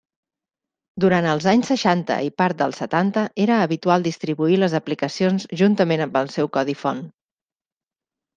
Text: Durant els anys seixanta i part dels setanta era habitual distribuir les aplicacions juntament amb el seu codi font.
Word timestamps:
Durant 1.03 1.25
els 1.33 1.43
anys 1.51 1.67
seixanta 1.71 2.17
i 2.27 2.31
part 2.43 2.57
dels 2.61 2.79
setanta 2.83 3.25
era 3.45 3.59
habitual 3.67 4.07
distribuir 4.09 4.57
les 4.63 4.77
aplicacions 4.81 5.47
juntament 5.63 6.05
amb 6.09 6.19
el 6.25 6.33
seu 6.39 6.51
codi 6.59 6.77
font. 6.87 7.05